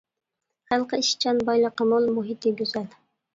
[0.71, 2.89] خەلقى ئىشچان، بايلىقى مول، مۇھىتى گۈزەل.